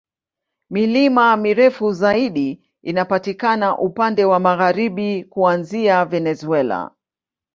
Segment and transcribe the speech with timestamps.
[0.69, 6.91] Milima mirefu zaidi inapatikana upande wa magharibi, kuanzia Venezuela.